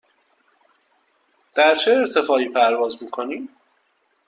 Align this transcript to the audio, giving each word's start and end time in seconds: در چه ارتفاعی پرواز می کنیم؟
در 1.55 1.75
چه 1.75 1.91
ارتفاعی 1.91 2.49
پرواز 2.49 3.03
می 3.03 3.09
کنیم؟ 3.09 3.49